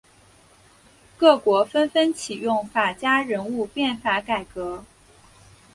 [1.15, 4.83] 各国纷纷启用法家人物变法改革。